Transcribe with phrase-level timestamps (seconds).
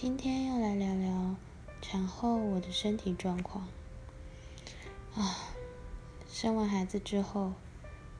[0.00, 1.34] 今天要来聊聊
[1.82, 3.66] 产后我的身体状况。
[5.16, 5.50] 啊，
[6.30, 7.54] 生完孩子之后，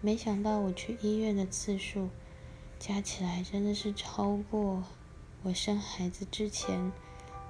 [0.01, 2.09] 没想到我去医院的次数
[2.81, 4.83] 加起来真的是超过
[5.45, 6.91] 我生孩子之前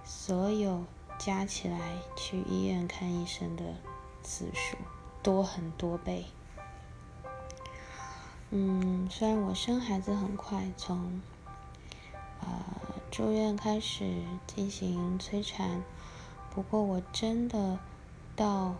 [0.05, 0.85] 所有
[1.19, 3.77] 加起来去医院看医生的
[4.23, 4.77] 次数
[5.23, 6.27] 多很多倍。
[8.51, 11.19] 嗯，虽然我生孩子很快，从
[12.41, 12.78] 呃。
[13.11, 15.83] 住院开始进行催产，
[16.51, 17.79] 不过我真的
[18.37, 18.77] 到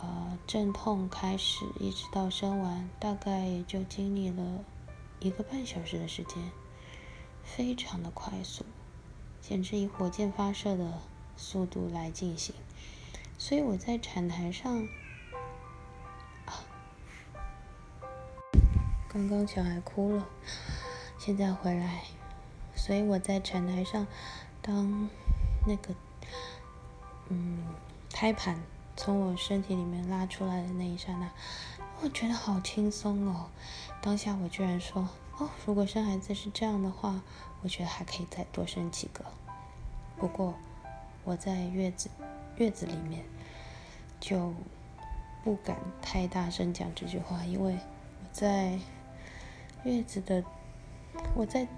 [0.00, 4.64] 呃阵痛开始，一直到生完，大概也就经历了
[5.20, 6.50] 一个半小时的时间，
[7.42, 8.64] 非常的快速，
[9.40, 11.00] 简直以火箭发射的
[11.36, 12.54] 速度来进行。
[13.36, 14.86] 所以我在产台上，
[19.08, 20.26] 刚刚小孩哭了，
[21.18, 22.04] 现在回来。
[22.84, 24.08] 所以我在产台上，
[24.60, 25.08] 当
[25.64, 25.94] 那个
[27.28, 27.62] 嗯
[28.10, 28.60] 胎盘
[28.96, 31.30] 从我身体里面拉出来的那一刹那，
[32.00, 33.48] 我觉得好轻松哦。
[34.00, 37.22] 当下我居然说：“哦，如果生孩子是这样的话，
[37.62, 39.24] 我觉得还可以再多生几个。”
[40.18, 40.52] 不过
[41.22, 42.10] 我在月子
[42.56, 43.24] 月子里面
[44.18, 44.52] 就
[45.44, 48.76] 不敢太大声讲这句话，因为我在
[49.84, 50.42] 月子的
[51.36, 51.68] 我在。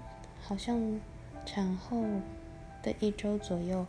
[0.47, 1.01] 好像
[1.43, 2.03] 产后
[2.83, 3.87] 的一周左右，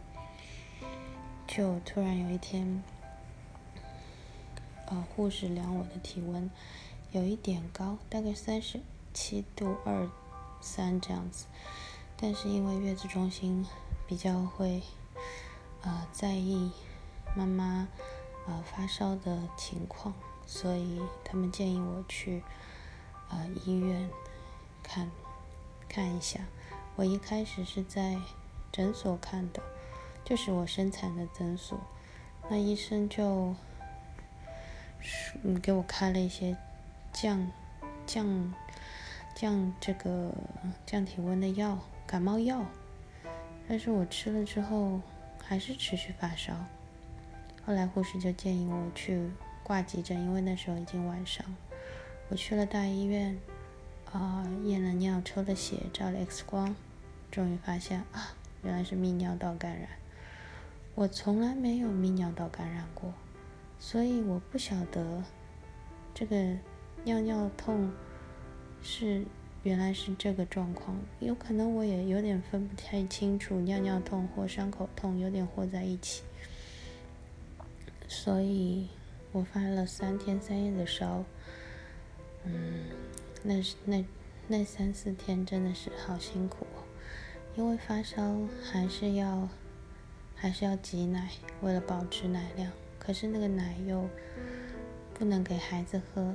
[1.47, 2.83] 就突然有一天，
[4.87, 6.51] 呃，护士量我的体温
[7.12, 8.81] 有一点高，大概三十
[9.12, 10.09] 七度二
[10.62, 11.45] 三这样子。
[12.17, 13.67] 但是因为月子中心
[14.07, 14.83] 比较会
[15.83, 16.73] 呃在意
[17.37, 17.87] 妈妈
[18.47, 20.15] 呃发烧的情况，
[20.47, 22.43] 所以他们建议我去
[23.29, 24.09] 呃医院
[24.83, 25.11] 看。
[25.89, 26.41] 看一下，
[26.95, 28.17] 我一开始是在
[28.70, 29.62] 诊所看的，
[30.25, 31.78] 就是我生产的诊所。
[32.48, 33.55] 那医生就
[35.43, 36.56] 嗯给我开了一些
[37.12, 37.50] 降
[38.06, 38.55] 降
[39.34, 40.33] 降这个
[40.84, 42.65] 降体温的药，感冒药。
[43.69, 45.00] 但是我吃了之后
[45.43, 46.55] 还是持续发烧。
[47.65, 49.31] 后来护士就建议我去
[49.62, 51.44] 挂急诊，因为那时候已经晚上。
[52.28, 53.38] 我去了大医院。
[54.16, 56.75] 啊，验了尿，抽了血，照了 X 光，
[57.31, 58.32] 终于发现啊，
[58.62, 59.91] 原来是泌尿道感染。
[60.94, 63.12] 我从来没有泌尿道感染过，
[63.78, 65.22] 所以我不晓得
[66.15, 66.56] 这个
[67.05, 67.93] 尿尿痛
[68.82, 69.22] 是
[69.62, 70.97] 原来是这个状况。
[71.21, 76.22] 有可能我也有点分不太清楚尿尿痛或伤口痛有点和在一起，
[78.09, 78.88] 所以
[79.32, 81.22] 我发了三天三夜的烧，
[82.44, 82.87] 嗯。
[83.43, 84.05] 那是那
[84.49, 86.83] 那三四天真的是好辛苦哦，
[87.57, 89.49] 因为发烧还是要
[90.35, 91.31] 还是要挤奶，
[91.63, 92.71] 为了保持奶量。
[92.99, 94.09] 可是那个奶又
[95.15, 96.35] 不能给孩子喝，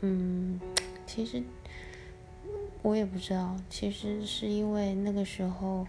[0.00, 0.58] 嗯，
[1.06, 1.42] 其实
[2.82, 5.86] 我也不知道，其实是因为那个时候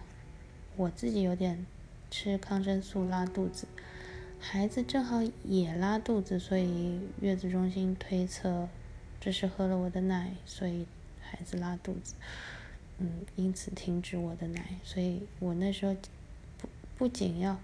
[0.76, 1.64] 我自己有点
[2.10, 3.66] 吃抗生素拉肚子，
[4.38, 8.68] 孩子正好也拉肚子，所以月子中心推测。
[9.20, 10.86] 这是喝了我的奶，所以
[11.20, 12.14] 孩子拉肚子，
[12.98, 14.76] 嗯，因此停止我的奶。
[14.84, 15.96] 所以我那时候
[16.56, 17.58] 不不仅要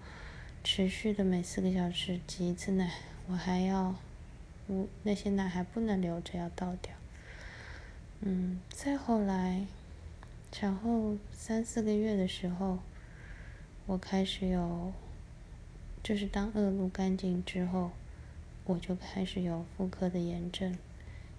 [0.63, 2.93] 持续的每四个小时挤一次奶，
[3.29, 3.95] 我还要，
[4.67, 6.93] 我那些奶还不能留着，要倒掉。
[8.21, 9.67] 嗯，再后来，
[10.51, 12.79] 产后三四个月的时候，
[13.87, 14.93] 我开始有，
[16.03, 17.93] 就是当恶露干净之后，
[18.65, 20.77] 我就开始有妇科的炎症。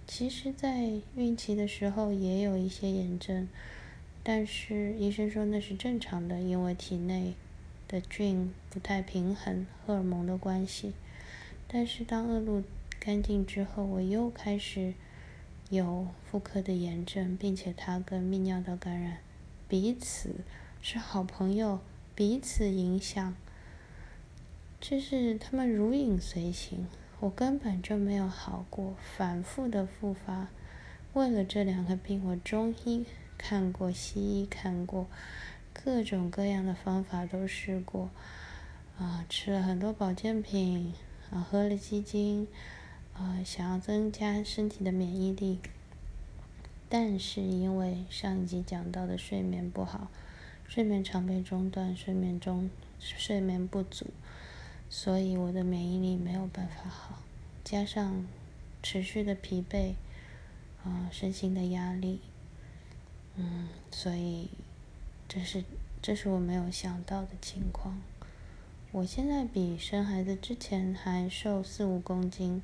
[0.08, 3.50] 其实，在孕期的时候也有一些炎症，
[4.24, 7.34] 但是医生说那是正常的，因为体内
[7.88, 10.94] 的菌不太平衡，荷尔蒙的关系。
[11.68, 12.64] 但是当恶露
[13.00, 14.94] 干净之后，我又开始
[15.70, 19.18] 有妇科的炎症，并且它跟泌尿道感染
[19.68, 20.36] 彼此
[20.82, 21.80] 是好朋友，
[22.14, 23.36] 彼此影响，
[24.80, 26.86] 就是他们如影随形。
[27.26, 30.48] 我根本就没有好过，反复的复发。
[31.14, 33.04] 为了这两个病，我中医
[33.36, 35.08] 看过，西医看过，
[35.74, 38.12] 各种各样的方法都试过，
[39.00, 40.94] 啊，吃了很多保健品，
[41.32, 42.48] 啊，喝了鸡精，
[43.16, 45.60] 啊，想要增加身体的免疫力。
[46.88, 50.12] 但是因为上一集讲到的睡眠不好，
[50.68, 52.70] 睡眠常被中断，睡眠中
[53.00, 54.06] 睡眠不足。
[54.90, 57.20] 所以我的免疫力没有办法好，
[57.64, 58.26] 加上
[58.82, 59.94] 持续的疲惫，
[60.84, 62.22] 啊，身心的压力，
[63.36, 64.50] 嗯，所以
[65.28, 65.64] 这是
[66.02, 68.02] 这是我没有想到的情况。
[68.92, 72.62] 我现在比生孩子之前还瘦四五公斤，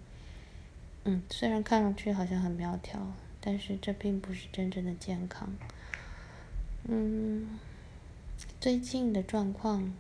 [1.04, 5.50] 嗯，虽然看上去好像很苗条，但是这并不是真正的健康。
[6.86, 7.60] 嗯，
[8.62, 9.94] 最近的状况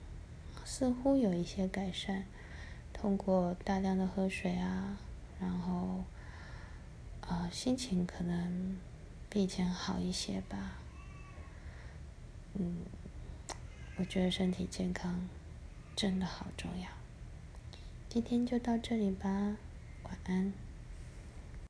[0.73, 2.23] 似乎有一些改善，
[2.93, 4.97] 通过大量的喝水啊，
[5.37, 6.05] 然后，
[7.19, 8.77] 啊，心情可能
[9.29, 10.77] 比以前好一些吧。
[12.53, 12.77] 嗯，
[13.97, 15.27] 我觉得身体健康
[15.93, 16.87] 真的好重要。
[18.07, 19.57] 今天就到这里吧，
[20.03, 20.53] 晚安。